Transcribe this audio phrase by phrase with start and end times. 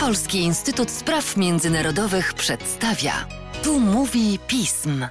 [0.00, 3.12] Polski Instytut Spraw Międzynarodowych przedstawia.
[3.64, 5.06] Tu mówi pism.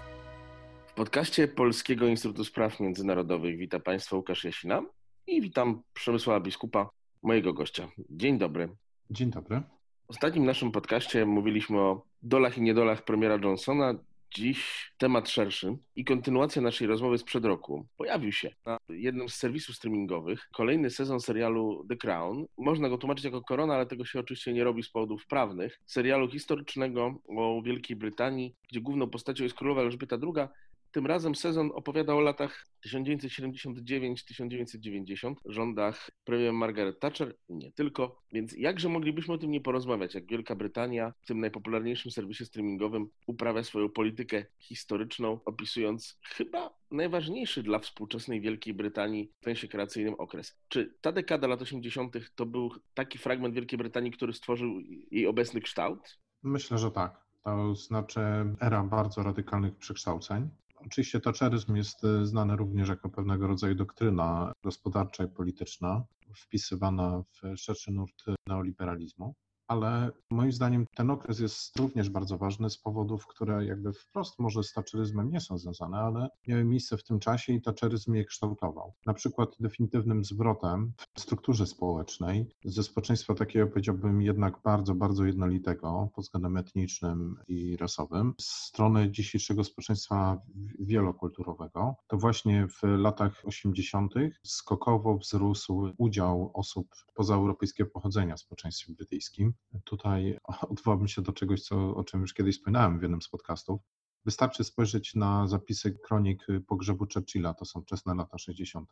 [0.87, 4.81] W podcaście Polskiego Instytutu Spraw Międzynarodowych witam Państwa Łukasz Jasina
[5.27, 6.89] i witam Przemysława Biskupa,
[7.23, 7.87] mojego gościa.
[8.09, 8.69] Dzień dobry.
[9.09, 9.61] Dzień dobry.
[10.07, 13.93] W ostatnim naszym podcaście mówiliśmy o dolach i niedolach premiera Johnsona.
[14.35, 17.87] Dziś temat szerszy i kontynuacja naszej rozmowy sprzed roku.
[17.97, 22.45] Pojawił się na jednym z serwisów streamingowych kolejny sezon serialu The Crown.
[22.57, 25.79] Można go tłumaczyć jako korona, ale tego się oczywiście nie robi z powodów prawnych.
[25.85, 30.47] Serialu historycznego o Wielkiej Brytanii, gdzie główną postacią jest królowa Elżbieta II,
[30.91, 38.21] tym razem sezon opowiada o latach 1979-1990, rządach premier Margaret Thatcher i nie tylko.
[38.33, 43.09] Więc jakże moglibyśmy o tym nie porozmawiać, jak Wielka Brytania w tym najpopularniejszym serwisie streamingowym
[43.27, 50.57] uprawia swoją politykę historyczną, opisując chyba najważniejszy dla współczesnej Wielkiej Brytanii w sensie kreacyjnym okres.
[50.67, 52.15] Czy ta dekada lat 80.
[52.35, 54.79] to był taki fragment Wielkiej Brytanii, który stworzył
[55.11, 56.19] jej obecny kształt?
[56.43, 57.21] Myślę, że tak.
[57.43, 58.19] To znaczy
[58.59, 60.49] era bardzo radykalnych przekształceń.
[60.85, 66.03] Oczywiście taczeryzm jest e, znany również jako pewnego rodzaju doktryna gospodarcza i polityczna,
[66.35, 69.35] wpisywana w szerszy nurt neoliberalizmu
[69.71, 74.63] ale moim zdaniem ten okres jest również bardzo ważny z powodów, które jakby wprost może
[74.63, 78.93] z taczeryzmem nie są związane, ale miały miejsce w tym czasie i taczeryzm je kształtował.
[79.05, 86.09] Na przykład definitywnym zwrotem w strukturze społecznej ze społeczeństwa takiego powiedziałbym jednak bardzo, bardzo jednolitego
[86.15, 90.41] pod względem etnicznym i rasowym z strony dzisiejszego społeczeństwa
[90.79, 94.13] wielokulturowego, to właśnie w latach 80.
[94.43, 99.53] skokowo wzrósł udział osób pozaeuropejskiego pochodzenia w społeczeństwie brytyjskim.
[99.83, 100.37] Tutaj
[100.69, 103.81] odwołałbym się do czegoś, co, o czym już kiedyś wspominałem w jednym z podcastów.
[104.25, 108.89] Wystarczy spojrzeć na zapisy kronik pogrzebu Churchilla, to są wczesne lata 60.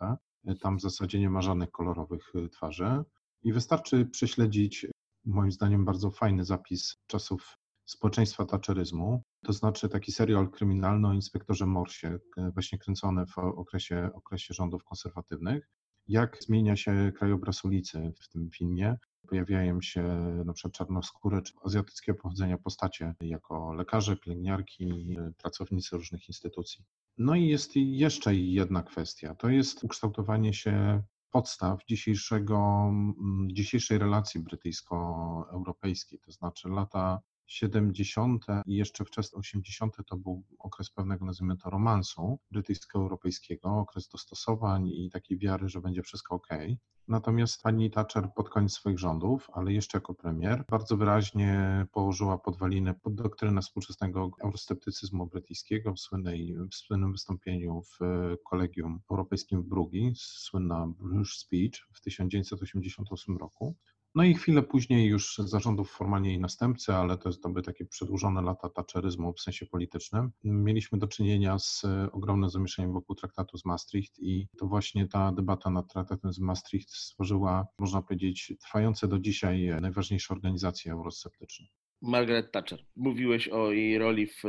[0.61, 3.03] Tam w zasadzie nie ma żadnych kolorowych twarzy.
[3.43, 4.87] I wystarczy prześledzić,
[5.25, 11.65] moim zdaniem, bardzo fajny zapis czasów społeczeństwa taczeryzmu, to znaczy taki serial kryminalny o inspektorze
[11.65, 12.19] Morsie,
[12.53, 15.69] właśnie kręcony w okresie, okresie rządów konserwatywnych.
[16.09, 18.97] Jak zmienia się krajobraz ulicy w tym filmie,
[19.27, 20.03] pojawiają się
[20.45, 26.85] na przykład czarnoskóre czy azjatyckiego pochodzenia postacie jako lekarze, pielęgniarki, pracownicy różnych instytucji.
[27.17, 32.91] No i jest jeszcze jedna kwestia, to jest ukształtowanie się podstaw dzisiejszego,
[33.47, 38.45] dzisiejszej relacji brytyjsko-europejskiej, to znaczy lata 70.
[38.65, 39.97] i jeszcze wczesne 80.
[40.07, 46.03] to był okres pewnego, nazwijmy to, romansu brytyjsko-europejskiego, okres dostosowań i takiej wiary, że będzie
[46.03, 46.47] wszystko ok.
[47.07, 52.93] Natomiast pani Thatcher pod koniec swoich rządów, ale jeszcze jako premier, bardzo wyraźnie położyła podwaliny
[52.93, 57.99] pod doktrynę współczesnego eurosceptycyzmu brytyjskiego w, słynnej, w słynnym wystąpieniu w
[58.49, 63.75] Kolegium Europejskim w Brugi, słynna Bruges Speech w 1988 roku.
[64.15, 67.85] No i chwilę później już zarządów formalnie jej następcy, ale to, jest, to były takie
[67.85, 70.31] przedłużone lata taczeryzmu w sensie politycznym.
[70.43, 75.31] Mieliśmy do czynienia z e, ogromnym zamieszaniem wokół traktatu z Maastricht i to właśnie ta
[75.31, 81.65] debata nad traktatem z Maastricht stworzyła, można powiedzieć, trwające do dzisiaj najważniejsze organizacje eurosceptyczne.
[82.01, 82.85] Margaret Thatcher.
[82.95, 84.43] Mówiłeś o jej roli w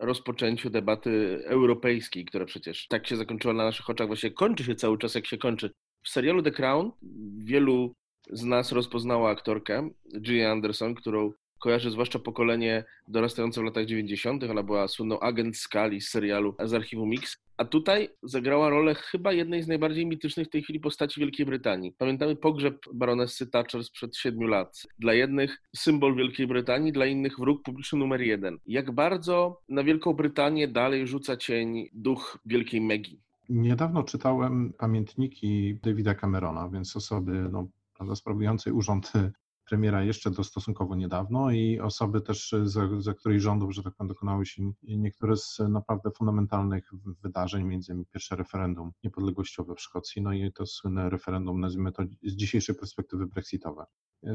[0.00, 4.98] rozpoczęciu debaty europejskiej, która przecież tak się zakończyła na naszych oczach, właśnie kończy się cały
[4.98, 5.70] czas jak się kończy.
[6.04, 6.90] W serialu The Crown
[7.38, 7.94] wielu
[8.32, 14.44] z nas rozpoznała aktorkę Gillian Anderson, którą kojarzy zwłaszcza pokolenie dorastające w latach 90.
[14.44, 17.36] Ona była słynną agent Skali z serialu z archiwum Mix.
[17.56, 21.92] A tutaj zagrała rolę chyba jednej z najbardziej mitycznych w tej chwili postaci Wielkiej Brytanii.
[21.98, 24.82] Pamiętamy pogrzeb baronessy Thatcher sprzed siedmiu lat.
[24.98, 28.58] Dla jednych symbol Wielkiej Brytanii, dla innych wróg publiczny numer jeden.
[28.66, 33.20] Jak bardzo na Wielką Brytanię dalej rzuca cień duch Wielkiej Megi?
[33.48, 37.68] Niedawno czytałem pamiętniki Davida Camerona, więc osoby no,
[38.00, 39.12] prawda, sprawującej urząd
[39.68, 44.08] premiera jeszcze do stosunkowo niedawno i osoby też, za, za której rządów, że tak powiem,
[44.08, 46.90] dokonały się niektóre z naprawdę fundamentalnych
[47.22, 52.02] wydarzeń, między innymi pierwsze referendum niepodległościowe w Szkocji, no i to słynne referendum, nazwijmy to
[52.22, 53.84] z dzisiejszej perspektywy brexitowe.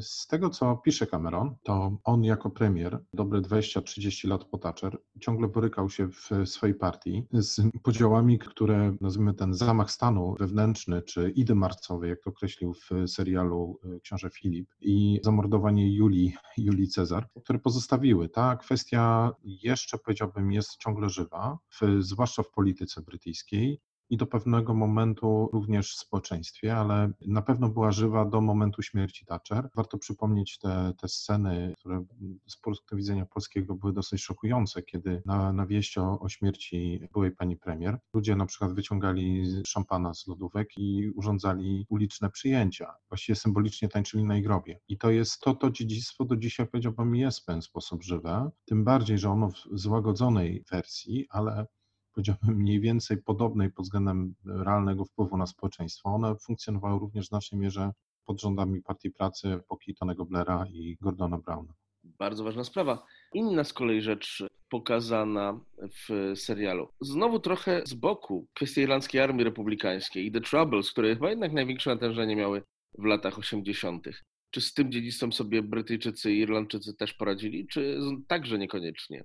[0.01, 5.47] Z tego, co pisze Cameron, to on jako premier, dobre 20-30 lat po Thatcher, ciągle
[5.47, 11.55] borykał się w swojej partii z podziałami, które, nazwijmy ten zamach stanu wewnętrzny, czy idy
[11.55, 17.59] marcowe, jak to określił w serialu e, Książę Filip, i zamordowanie Julii, Julii Cezar, które
[17.59, 18.29] pozostawiły.
[18.29, 24.73] Ta kwestia jeszcze, powiedziałbym, jest ciągle żywa, w, zwłaszcza w polityce brytyjskiej i do pewnego
[24.73, 29.69] momentu również w społeczeństwie, ale na pewno była żywa do momentu śmierci Thatcher.
[29.75, 32.05] Warto przypomnieć te, te sceny, które
[32.47, 37.31] z punktu widzenia polskiego były dosyć szokujące, kiedy na, na wieść o, o śmierci byłej
[37.31, 42.93] pani premier ludzie na przykład wyciągali szampana z lodówek i urządzali uliczne przyjęcia.
[43.09, 44.79] Właściwie symbolicznie tańczyli na jej grobie.
[44.87, 48.83] I to jest to, to dziedzictwo do dzisiaj powiedziałbym jest w pewien sposób żywe, tym
[48.83, 51.65] bardziej, że ono w złagodzonej wersji, ale
[52.15, 56.09] powiedziałbym, mniej więcej podobnej pod względem realnego wpływu na społeczeństwo.
[56.09, 57.91] One funkcjonowały również w znacznej mierze
[58.25, 61.73] pod rządami Partii Pracy epoki Tonego Blaira i Gordona Browna.
[62.03, 63.05] Bardzo ważna sprawa.
[63.33, 66.89] Inna z kolei rzecz pokazana w serialu.
[67.01, 71.89] Znowu trochę z boku kwestia irlandzkiej armii republikańskiej i The Troubles, które chyba jednak największe
[71.89, 72.63] natężenie miały
[72.97, 74.07] w latach 80.
[74.51, 79.23] Czy z tym dziedzictwem sobie Brytyjczycy i Irlandczycy też poradzili, czy także niekoniecznie?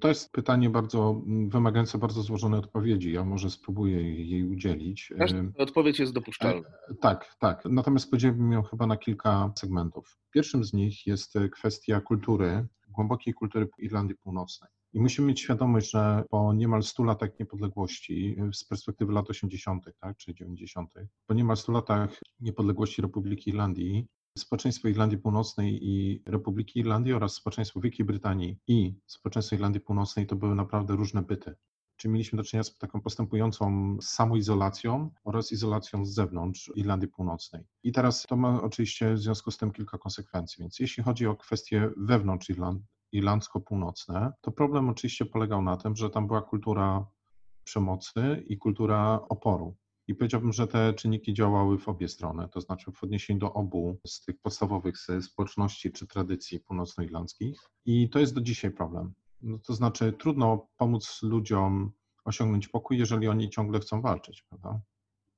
[0.00, 3.12] To jest pytanie bardzo wymagające bardzo złożonej odpowiedzi.
[3.12, 5.12] Ja może spróbuję jej udzielić.
[5.58, 6.68] odpowiedź jest dopuszczalna.
[6.68, 7.62] E, tak, tak.
[7.64, 10.18] Natomiast podzieliłbym ją chyba na kilka segmentów.
[10.30, 14.70] Pierwszym z nich jest kwestia kultury, głębokiej kultury Irlandii Północnej.
[14.92, 20.16] I musimy mieć świadomość, że po niemal 100 latach niepodległości, z perspektywy lat 80., tak,
[20.16, 20.90] czy 90.,
[21.26, 24.06] po niemal 100 latach niepodległości Republiki Irlandii,
[24.38, 30.36] społeczeństwo Irlandii Północnej i Republiki Irlandii oraz społeczeństwo Wielkiej Brytanii i społeczeństwo Irlandii Północnej to
[30.36, 31.54] były naprawdę różne byty.
[31.96, 37.64] Czyli mieliśmy do czynienia z taką postępującą samoizolacją oraz izolacją z zewnątrz Irlandii Północnej.
[37.82, 40.56] I teraz to ma oczywiście w związku z tym kilka konsekwencji.
[40.60, 42.82] Więc jeśli chodzi o kwestie wewnątrz Irland,
[43.12, 47.06] irlandzko-północne, to problem oczywiście polegał na tym, że tam była kultura
[47.64, 49.76] przemocy i kultura oporu.
[50.08, 53.98] I powiedziałbym, że te czynniki działały w obie strony, to znaczy w odniesieniu do obu
[54.06, 57.60] z tych podstawowych społeczności czy tradycji północnoirlandzkich.
[57.84, 59.12] I to jest do dzisiaj problem.
[59.42, 61.92] No, to znaczy, trudno pomóc ludziom
[62.24, 64.80] osiągnąć pokój, jeżeli oni ciągle chcą walczyć, prawda?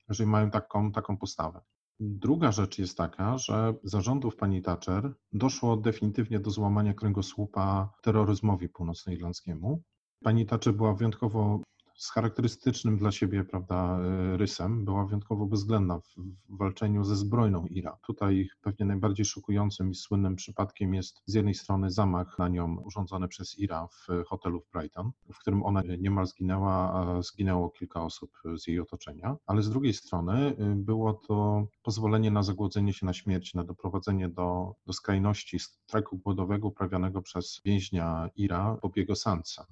[0.09, 1.61] Jeżeli mają taką, taką postawę.
[2.01, 9.83] Druga rzecz jest taka, że zarządów pani Thatcher doszło definitywnie do złamania kręgosłupa terroryzmowi północnoirlandzkiemu.
[10.25, 11.61] Pani Thatcher była wyjątkowo
[11.97, 16.15] z charakterystycznym dla siebie prawda, e, rysem, była wyjątkowo bezwzględna w,
[16.49, 17.99] w walczeniu ze zbrojną Ira.
[18.07, 23.29] Tutaj pewnie najbardziej szokującym i słynnym przypadkiem jest z jednej strony zamach na nią urządzony
[23.29, 28.31] przez Ira w hotelu w Brighton, w którym ona niemal zginęła, a zginęło kilka osób
[28.57, 33.13] z jej otoczenia, ale z drugiej strony y, było to pozwolenie na zagłodzenie się na
[33.13, 39.67] śmierć, na doprowadzenie do, do skrajności strajku głodowego uprawianego przez więźnia Ira Bobiego Sansa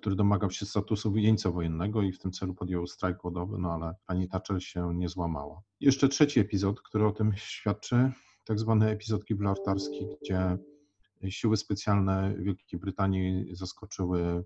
[0.00, 3.94] który domagał się statusu jeńca wojennego i w tym celu podjął strajk głodowy, no ale
[4.06, 5.62] pani Thatcher się nie złamała.
[5.80, 8.12] Jeszcze trzeci epizod, który o tym świadczy,
[8.44, 10.58] tak zwany epizod gibraltarski, gdzie
[11.28, 14.44] siły specjalne Wielkiej Brytanii zaskoczyły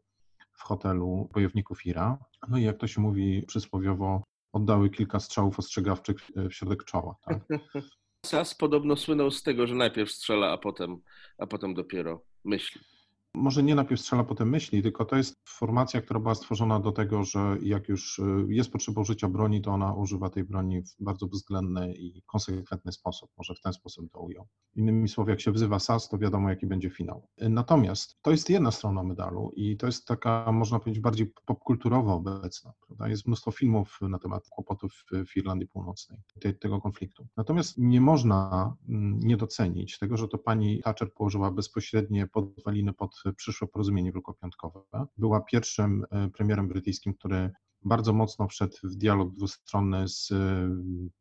[0.53, 2.19] w hotelu bojowników IRA.
[2.49, 4.23] No i jak to się mówi przysłowiowo,
[4.53, 7.17] oddały kilka strzałów ostrzegawczych w środek czoła.
[7.25, 7.39] Tak?
[8.27, 10.97] Sas podobno słynął z tego, że najpierw strzela, a potem,
[11.39, 12.81] a potem dopiero myśli
[13.35, 17.25] może nie najpierw strzela, potem myśli, tylko to jest formacja, która była stworzona do tego,
[17.25, 21.27] że jak już y, jest potrzeba użycia broni, to ona używa tej broni w bardzo
[21.27, 23.31] bezwzględny i konsekwentny sposób.
[23.39, 24.47] Może w ten sposób to ujął.
[24.75, 27.29] Innymi słowy, jak się wzywa SAS, to wiadomo, jaki będzie finał.
[27.39, 32.73] Natomiast to jest jedna strona medalu i to jest taka, można powiedzieć, bardziej popkulturowo obecna.
[32.87, 33.09] Prawda?
[33.09, 36.19] Jest mnóstwo filmów na temat kłopotów w Irlandii Północnej,
[36.61, 37.27] tego konfliktu.
[37.37, 43.23] Natomiast nie można mm, nie docenić tego, że to pani Thatcher położyła bezpośrednie podwaliny pod
[43.37, 44.81] przyszłe porozumienie wielkopiątkowe.
[45.17, 47.51] Była pierwszym e, premierem brytyjskim, który
[47.85, 50.69] bardzo mocno wszedł w dialog dwustronny z e,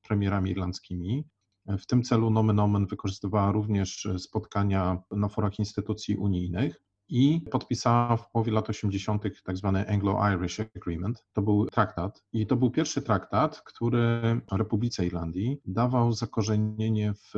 [0.01, 1.23] premierami irlandzkimi.
[1.65, 8.31] W tym celu nomen omen wykorzystywała również spotkania na forach instytucji unijnych i podpisała w
[8.31, 9.23] połowie lat 80.
[9.43, 11.25] tak zwany Anglo-Irish Agreement.
[11.33, 17.33] To był traktat i to był pierwszy traktat, który Republice Irlandii dawał zakorzenienie w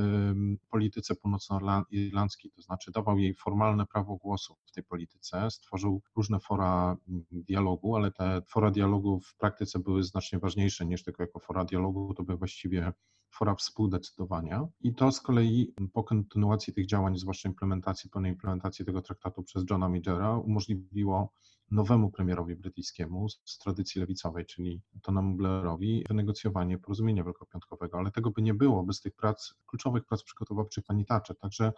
[0.70, 6.98] polityce północnoirlandzkiej, to znaczy dawał jej formalne prawo głosu w tej polityce, stworzył różne fora
[7.32, 12.14] dialogu, ale te fora dialogu w praktyce były znacznie ważniejsze niż tylko jako fora dialogu,
[12.14, 12.94] to były właściwie
[13.30, 19.02] fora współdecydowania i to z kolei po kontynuacji tych działań, zwłaszcza implementacji, pełnej implementacji tego
[19.02, 21.34] traktatu przez Johna Majora umożliwiło
[21.72, 28.42] nowemu premierowi brytyjskiemu z tradycji lewicowej, czyli Tonemu Blairowi, wynegocjowanie porozumienia wielkopiątkowego, ale tego by
[28.42, 31.38] nie było bez tych prac, kluczowych prac przygotowawczych pani Thatcher.
[31.38, 31.74] Także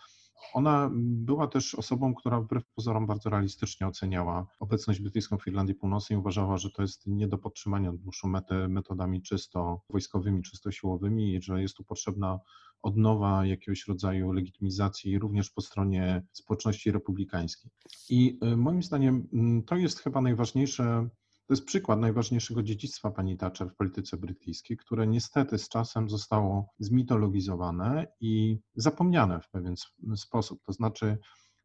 [0.53, 6.17] ona była też osobą, która wbrew pozorom bardzo realistycznie oceniała obecność brytyjską w Irlandii Północnej
[6.17, 8.33] i uważała, że to jest nie do podtrzymania dłuższą
[8.69, 12.39] metodami czysto wojskowymi, czysto siłowymi i że jest tu potrzebna
[12.87, 17.71] odnowa jakiegoś rodzaju legitymizacji również po stronie społeczności republikańskiej.
[18.09, 21.09] I y, moim zdaniem mm, to jest chyba najważniejsze
[21.47, 26.73] To jest przykład najważniejszego dziedzictwa pani Thatcher w polityce brytyjskiej, które niestety z czasem zostało
[26.79, 29.75] zmitologizowane i zapomniane w pewien
[30.15, 30.63] sposób.
[30.63, 31.17] To znaczy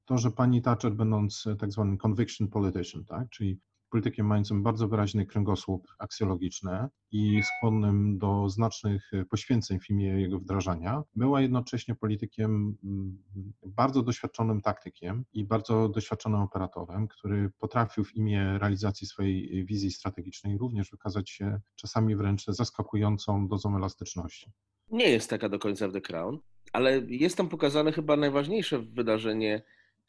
[0.04, 3.60] to, że pani Thatcher, będąc tak zwanym conviction politician, tak, czyli
[3.92, 11.02] politykiem mającym bardzo wyraźny kręgosłup aksjologiczny i skłonnym do znacznych poświęceń w imię jego wdrażania,
[11.14, 13.22] była jednocześnie politykiem mm,
[13.66, 20.58] bardzo doświadczonym taktykiem i bardzo doświadczonym operatorem, który potrafił w imię realizacji swojej wizji strategicznej
[20.58, 24.50] również wykazać się czasami wręcz zaskakującą dozą elastyczności.
[24.90, 26.38] Nie jest taka do końca w The Crown,
[26.72, 29.62] ale jest tam pokazane chyba najważniejsze wydarzenie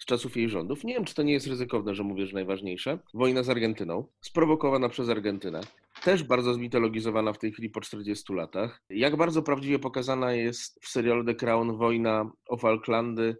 [0.03, 0.83] z czasów jej rządów.
[0.83, 2.99] Nie wiem, czy to nie jest ryzykowne, że mówię, że najważniejsze.
[3.13, 5.61] Wojna z Argentyną, sprowokowana przez Argentynę.
[6.03, 8.83] Też bardzo zmitologizowana w tej chwili po 40 latach.
[8.89, 13.37] Jak bardzo prawdziwie pokazana jest w serialu The Crown wojna o Falklandy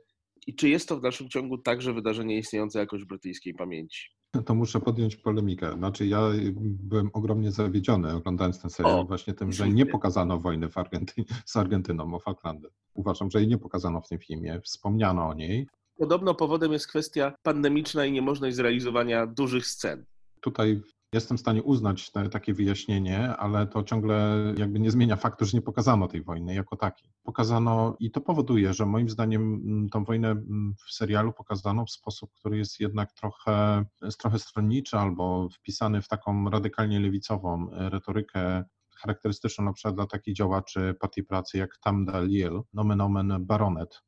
[0.48, 4.10] i czy jest to w dalszym ciągu także wydarzenie istniejące jakoś w brytyjskiej pamięci?
[4.46, 5.74] To muszę podjąć polemikę.
[5.74, 6.29] Znaczy, ja
[6.62, 11.55] byłem ogromnie zawiedziony oglądając ten serial o, właśnie tym, że nie pokazano wojny Argenty z
[11.55, 12.67] Argentyną o Falklandy.
[12.93, 14.62] Uważam, że jej nie pokazano w tym filmie.
[14.62, 20.05] Wspomniano o niej, Podobno powodem jest kwestia pandemiczna i niemożność zrealizowania dużych scen.
[20.41, 20.81] Tutaj
[21.13, 25.57] jestem w stanie uznać te, takie wyjaśnienie, ale to ciągle jakby nie zmienia faktu, że
[25.57, 27.09] nie pokazano tej wojny jako takiej.
[27.23, 31.91] Pokazano i to powoduje, że moim zdaniem mm, tą wojnę mm, w serialu pokazano w
[31.91, 33.85] sposób, który jest jednak trochę,
[34.19, 38.63] trochę stronniczy albo wpisany w taką radykalnie lewicową retorykę
[38.95, 44.03] charakterystyczną na przykład dla takich działaczy partii pracy jak Tam Dalyell, nomen omen baronet,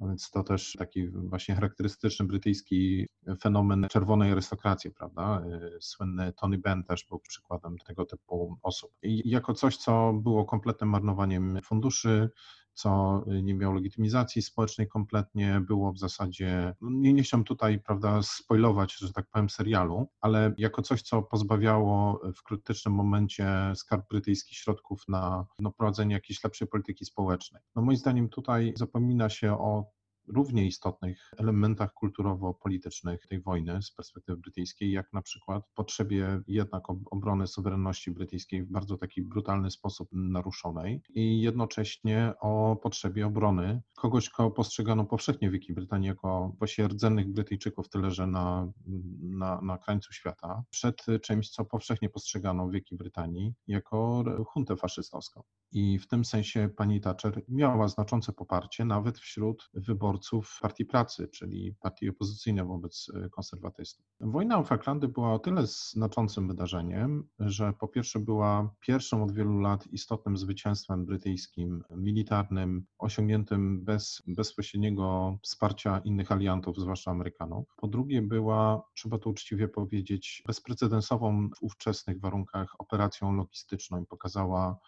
[0.00, 3.06] więc to też taki właśnie charakterystyczny brytyjski
[3.42, 5.42] fenomen czerwonej arystokracji, prawda?
[5.76, 8.90] Y, słynny Tony Benn też był przykładem tego typu osób.
[9.02, 12.30] I jako coś, co było kompletnym marnowaniem funduszy,
[12.78, 18.22] co nie miało legitymizacji społecznej kompletnie, było w zasadzie, no nie, nie chciałem tutaj, prawda,
[18.22, 24.54] spoilować, że tak powiem, serialu, ale jako coś, co pozbawiało w krytycznym momencie skarb brytyjski
[24.54, 27.62] środków na no, prowadzenie jakiejś lepszej polityki społecznej.
[27.76, 29.97] No moim zdaniem tutaj zapomina się o
[30.34, 37.46] równie istotnych elementach kulturowo-politycznych tej wojny z perspektywy brytyjskiej, jak na przykład potrzebie jednak obrony
[37.46, 44.50] suwerenności brytyjskiej w bardzo taki brutalny sposób naruszonej i jednocześnie o potrzebie obrony kogoś, kogo
[44.50, 48.72] postrzegano powszechnie w Wielkiej Brytanii jako właśnie rdzennych Brytyjczyków, tyle że na,
[49.20, 55.42] na, na krańcu świata, przed czymś, co powszechnie postrzegano w Wielkiej Brytanii jako huntę faszystowską.
[55.72, 60.17] I w tym sensie pani Thatcher miała znaczące poparcie nawet wśród wyborców
[60.60, 64.04] Partii Pracy, czyli partii opozycyjnej wobec e, konserwatystów.
[64.20, 69.58] Wojna o Falklandy była o tyle znaczącym wydarzeniem, że po pierwsze była pierwszym od wielu
[69.58, 77.74] lat istotnym zwycięstwem brytyjskim, militarnym, osiągniętym bez bezpośredniego wsparcia innych aliantów, zwłaszcza Amerykanów.
[77.76, 84.78] Po drugie była, trzeba to uczciwie powiedzieć, bezprecedensową w ówczesnych warunkach operacją logistyczną i pokazała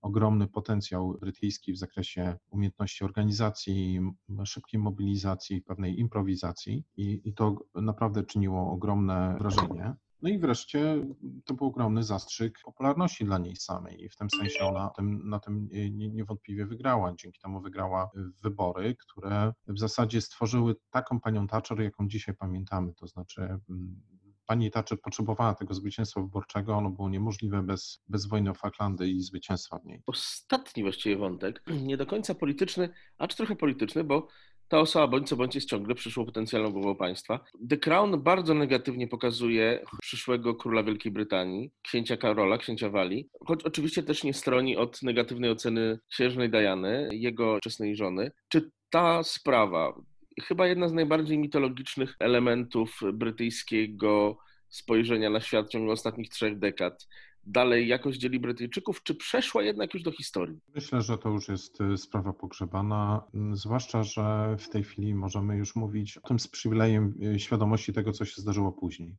[0.00, 4.00] ogromny potencjał brytyjski w zakresie umiejętności organizacji,
[4.44, 9.94] szybkiej mobilizacji, pewnej improwizacji i, i to naprawdę czyniło ogromne wrażenie.
[10.22, 11.06] No i wreszcie
[11.44, 15.38] to był ogromny zastrzyk popularności dla niej samej i w tym sensie ona tym, na
[15.38, 17.14] tym niewątpliwie wygrała.
[17.14, 18.10] Dzięki temu wygrała
[18.42, 22.94] wybory, które w zasadzie stworzyły taką panią Thatcher, jaką dzisiaj pamiętamy.
[22.94, 23.58] To znaczy
[24.48, 29.20] pani Thatcher potrzebowała tego zwycięstwa wyborczego, ono było niemożliwe bez, bez wojny o Falklandy i
[29.20, 30.02] zwycięstwa w niej.
[30.06, 32.88] Ostatni właściwie wątek, nie do końca polityczny,
[33.18, 34.28] acz trochę polityczny, bo
[34.68, 37.44] ta osoba bądź co bądź jest ciągle przyszłą potencjalną głową państwa.
[37.68, 44.02] The Crown bardzo negatywnie pokazuje przyszłego króla Wielkiej Brytanii, księcia Karola, księcia Walii, choć oczywiście
[44.02, 48.30] też nie stroni od negatywnej oceny księżnej Diany, jego wczesnej żony.
[48.48, 49.94] Czy ta sprawa,
[50.40, 57.08] chyba jedna z najbardziej mitologicznych elementów brytyjskiego spojrzenia na świat w ciągu ostatnich trzech dekad.
[57.46, 60.58] Dalej jakoś dzieli Brytyjczyków, czy przeszła jednak już do historii?
[60.74, 65.56] Myślę, że to już jest y, sprawa pogrzebana, mm, zwłaszcza, że w tej chwili możemy
[65.56, 69.16] już mówić o tym z przywilejem y, świadomości tego, co się zdarzyło później.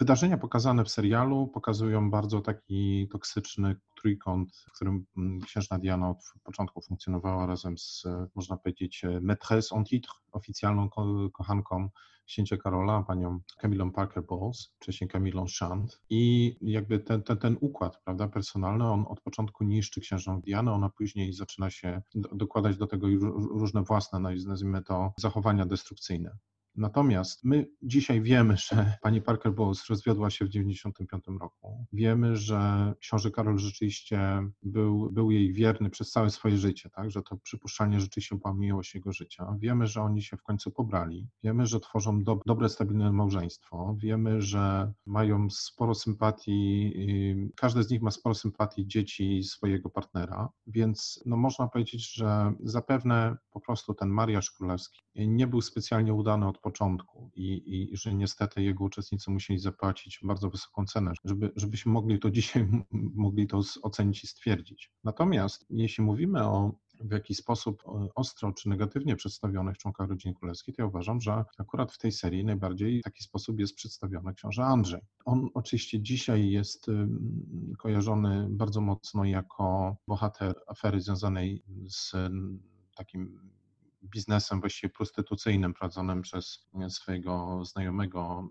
[0.00, 6.18] Wydarzenia pokazane w serialu pokazują bardzo taki toksyczny trójkąt, w którym mm, księżna Diana od
[6.44, 10.88] początku funkcjonowała razem z, można powiedzieć, maîtresse en titre, oficjalną
[11.32, 11.88] kochanką
[12.26, 16.00] księcia Karola, panią Camillą Parker Bowles, wcześniej Camillą Shand.
[16.10, 20.88] I jakby ten, ten, ten układ prawda, personalny, on od początku niszczy księżną Dianę, ona
[20.88, 23.06] później zaczyna się dokładać do tego
[23.50, 26.38] różne własne, nazwijmy to, zachowania destrukcyjne.
[26.78, 31.86] Natomiast my dzisiaj wiemy, że pani Parker Bowles rozwiodła się w 1995 roku.
[31.92, 37.10] Wiemy, że książę Karol rzeczywiście był, był jej wierny przez całe swoje życie, tak?
[37.10, 39.56] że to przypuszczalnie rzeczywiście była miłość jego życia.
[39.58, 41.28] Wiemy, że oni się w końcu pobrali.
[41.42, 43.96] Wiemy, że tworzą do, dobre, stabilne małżeństwo.
[43.98, 46.94] Wiemy, że mają sporo sympatii,
[47.56, 53.36] każdy z nich ma sporo sympatii dzieci swojego partnera, więc no, można powiedzieć, że zapewne
[53.50, 58.62] po prostu ten mariaż królewski nie był specjalnie udany od początku i, i że niestety
[58.62, 62.68] jego uczestnicy musieli zapłacić bardzo wysoką cenę, żeby, żebyśmy mogli to dzisiaj
[63.14, 64.90] mogli to ocenić i stwierdzić.
[65.04, 67.82] Natomiast jeśli mówimy o w jakiś sposób
[68.14, 72.44] ostro czy negatywnie przedstawionych członkach rodziny królewskiej, to ja uważam, że akurat w tej serii
[72.44, 75.00] najbardziej w taki sposób jest przedstawiony książę Andrzej.
[75.24, 76.86] On oczywiście dzisiaj jest
[77.78, 82.12] kojarzony bardzo mocno jako bohater afery związanej z
[82.96, 83.40] takim
[84.04, 88.48] biznesem właściwie prostytucyjnym prowadzonym przez swojego znajomego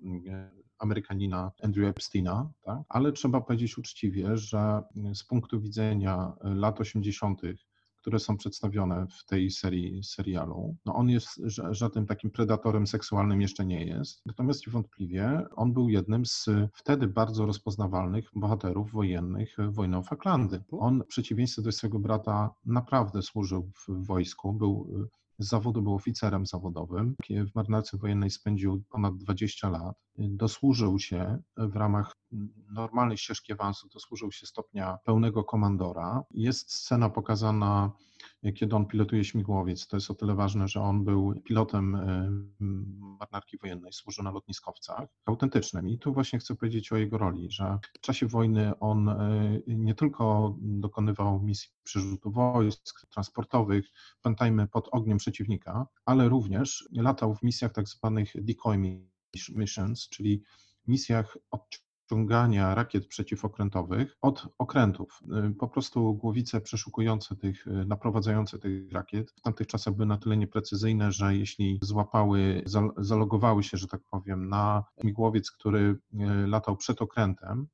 [0.80, 2.80] Amerykanina Andrew Epsteina, tak?
[2.89, 4.82] ale trzeba powiedzieć uczciwie, że
[5.13, 7.42] z punktu widzenia lat 80.,
[7.98, 13.66] które są przedstawione w tej serii serialu, no on jest żadnym takim predatorem seksualnym jeszcze
[13.66, 14.25] nie jest.
[14.25, 20.63] Natomiast niewątpliwie on był jednym z wtedy bardzo rozpoznawalnych bohaterów wojennych wojny o Falklandy.
[20.72, 25.08] On w przeciwieństwie do swojego brata naprawdę służył w wojsku, był
[25.39, 27.15] z zawodu był oficerem zawodowym.
[27.29, 29.96] W marynarce wojennej spędził ponad 20 lat.
[30.17, 32.13] Dosłużył się w ramach
[32.72, 36.24] normalnej ścieżki awansu, dosłużył się stopnia pełnego komandora.
[36.32, 37.91] Jest scena pokazana,
[38.55, 39.88] kiedy on pilotuje śmigłowiec.
[39.88, 42.31] To jest o tyle ważne, że on był pilotem e,
[43.19, 45.89] marynarki wojennej, służył na lotniskowcach autentycznym.
[45.89, 49.96] I tu właśnie chcę powiedzieć o jego roli, że w czasie wojny on e, nie
[49.96, 53.89] tylko dokonywał misji przerzutu wojsk transportowych,
[54.22, 58.77] pamiętajmy, pod ogniem przeciwnika, ale również latał w misjach tak zwanych decoy
[59.55, 60.43] missions, czyli
[60.88, 61.38] misjach
[62.07, 65.19] odciągania rakiet przeciwokrętowych od okrętów.
[65.49, 70.17] Y, po prostu głowice przeszukujące tych, y, naprowadzające tych rakiet w tamtych czasach były na
[70.17, 72.63] tyle nieprecyzyjne, że jeśli złapały,
[72.97, 75.97] zalogowały się, że tak powiem, na śmigłowiec, który y,
[76.47, 77.67] latał przed okrętem,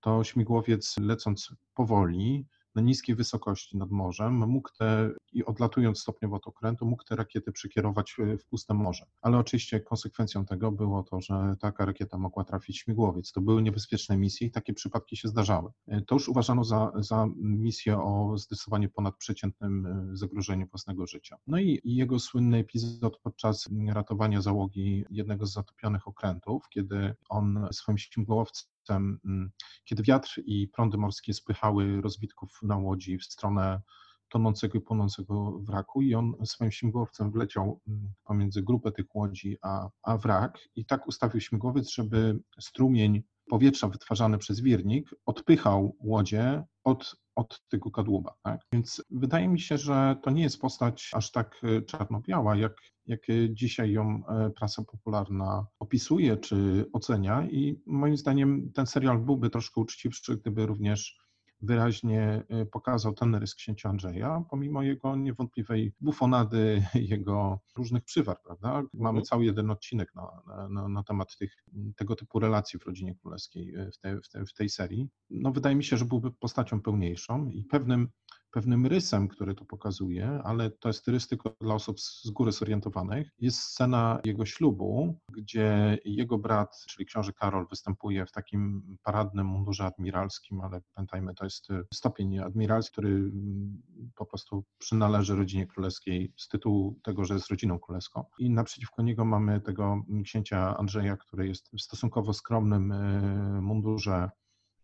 [0.00, 6.46] to śmigłowiec lecąc powoli na niskiej wysokości nad morzem, mógł te, i odlatując stopniowo od
[6.46, 9.06] okrętu, mógł te rakiety przekierować w puste morze.
[9.22, 13.32] Ale oczywiście konsekwencją tego było to, że taka rakieta mogła trafić śmigłowiec.
[13.32, 15.70] To były niebezpieczne misje i takie przypadki się zdarzały.
[16.06, 21.36] To już uważano za, za misję o zdecydowanie ponadprzeciętnym e, zagrożeniu własnego życia.
[21.46, 27.68] No i, i jego słynny epizod podczas ratowania załogi jednego z zatopionych okrętów, kiedy on
[27.72, 29.50] swoim śmigłowcem Mm,
[29.84, 33.80] kiedy wiatr i prądy morskie spychały rozbitków na łodzi w stronę
[34.28, 39.88] tonącego i płonącego wraku i on swoim śmigłowcem wleciał mm, pomiędzy grupę tych łodzi a,
[40.02, 47.16] a wrak i tak ustawił śmigłowiec, żeby strumień powietrza wytwarzany przez wirnik odpychał łodzie od,
[47.34, 48.34] od tego kadłuba.
[48.42, 48.60] Tak?
[48.72, 53.20] Więc wydaje mi się, że to nie jest postać aż tak e, czarno-biała, jak, jak
[53.50, 59.80] dzisiaj ją e, prasa popularna opisuje czy ocenia i moim zdaniem ten serial byłby troszkę
[59.80, 61.27] uczciwszy, gdyby również
[61.60, 66.82] wyraźnie y, pokazał ten rys księcia Andrzeja, pomimo jego niewątpliwej bufonady,
[67.14, 68.82] jego różnych przywar, prawda?
[68.94, 69.24] Mamy mhm.
[69.24, 71.64] cały jeden odcinek na, na, na temat tych,
[71.96, 75.08] tego typu relacji w rodzinie królewskiej y, w, te, w, te, w tej serii.
[75.30, 78.08] No wydaje mi się, że byłby postacią pełniejszą i pewnym
[78.58, 83.30] pewnym rysem, który to pokazuje, ale to jest rys tylko dla osób z góry zorientowanych.
[83.38, 89.84] Jest scena jego ślubu, gdzie jego brat, czyli książę Karol, występuje w takim paradnym mundurze
[89.84, 93.32] admiralskim, ale pamiętajmy, to jest stopień admiralski, który
[94.14, 98.24] po prostu przynależy rodzinie królewskiej z tytułu tego, że jest rodziną królewską.
[98.38, 104.30] I naprzeciwko niego mamy tego księcia Andrzeja, który jest w stosunkowo skromnym e, mundurze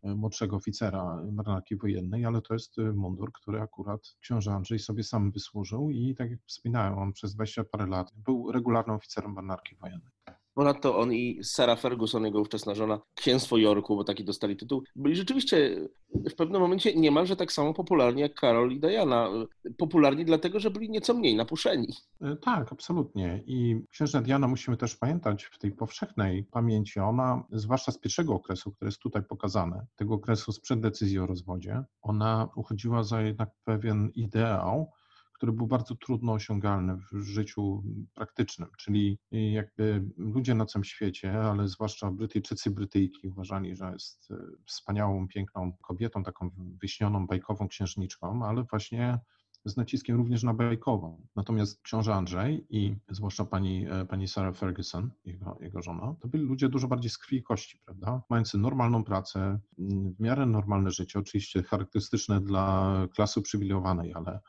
[0.05, 5.31] młodszego oficera marynarki wojennej, ale to jest y, mundur, który akurat książę Andrzej sobie sam
[5.31, 10.13] wysłużył i tak jak wspominałem, on przez 20 parę lat był regularnym oficerem marynarki wojennej.
[10.55, 15.17] Ponadto on i Sarah Ferguson, jego ówczesna żona, księstwo Yorku, bo taki dostali tytuł, byli
[15.17, 15.88] rzeczywiście
[16.31, 19.31] w pewnym momencie niemalże tak samo popularni jak Karol i Diana.
[19.79, 21.88] Popularni dlatego, że byli nieco mniej napuszeni.
[22.21, 23.43] E, tak, absolutnie.
[23.47, 28.73] I księżna Diana musimy też pamiętać w tej powszechnej pamięci, ona, zwłaszcza z pierwszego okresu,
[28.73, 34.11] który jest tutaj pokazany, tego okresu sprzed decyzji o rozwodzie, ona uchodziła za jednak pewien
[34.14, 34.90] ideał,
[35.35, 37.83] który był bardzo trudno osiągalny w życiu
[38.14, 44.37] praktycznym, czyli jakby ludzie na całym świecie, ale zwłaszcza Brytyjczycy, Brytyjki uważali, że jest e,
[44.66, 49.18] wspaniałą, piękną kobietą, taką wyśnioną, bajkową księżniczką, ale właśnie
[49.64, 51.27] z naciskiem również na bajkową.
[51.37, 56.44] Natomiast książę Andrzej i zwłaszcza pani, e, pani Sarah Ferguson, jego, jego żona, to byli
[56.44, 58.22] ludzie dużo bardziej z krwi i kości, prawda?
[58.31, 64.40] Mający normalną pracę, w miarę normalne życie, oczywiście charakterystyczne dla klasy uprzywilejowanej, ale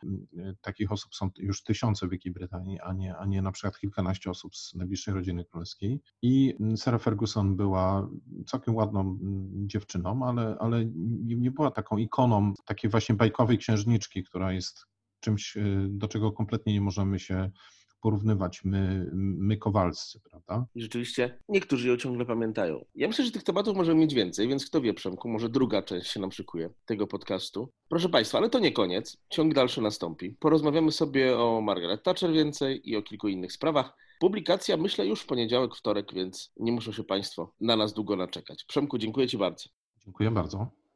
[0.61, 4.29] takich osób są już tysiące w Wielkiej Brytanii, a nie, a nie na przykład kilkanaście
[4.29, 6.01] osób z najbliższej rodziny królewskiej.
[6.21, 8.09] I Sarah Ferguson była
[8.47, 9.17] całkiem ładną
[9.65, 10.85] dziewczyną, ale, ale
[11.25, 14.85] nie była taką ikoną takiej właśnie bajkowej księżniczki, która jest
[15.25, 17.51] czymś, y, do czego kompletnie nie możemy się
[18.01, 20.65] porównywać my, my kowalscy, prawda?
[20.75, 22.85] I rzeczywiście niektórzy ją ciągle pamiętają.
[22.95, 26.07] Ja myślę, że tych tematów możemy mieć więcej, więc kto wie, Przemku, może druga część
[26.07, 27.69] się nam szykuje tego podcastu.
[27.89, 29.17] Proszę Państwa, ale to nie koniec.
[29.29, 30.35] Ciąg dalszy nastąpi.
[30.39, 33.97] Porozmawiamy sobie o Margaret Thatcher więcej i o kilku innych sprawach.
[34.19, 38.63] Publikacja myślę już w poniedziałek, wtorek, więc nie muszą się Państwo na nas długo naczekać.
[38.63, 39.69] Przemku, dziękuję Ci bardzo.
[40.05, 40.84] Dziękuję bardzo.